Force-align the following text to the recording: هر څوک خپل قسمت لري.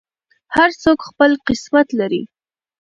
هر 0.55 0.69
څوک 0.83 0.99
خپل 1.09 1.31
قسمت 1.47 1.87
لري. 1.99 2.21